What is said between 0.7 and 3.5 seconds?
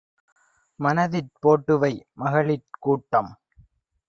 மனதிற் போட்டுவை; மகளிற் கூட்டம்